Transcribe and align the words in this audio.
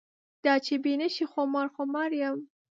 دا 0.43 0.53
چې 0.65 0.73
بې 0.83 0.93
نشې 0.99 1.25
خمار 1.31 1.67
خمار 1.75 2.11
یم. 2.21 2.39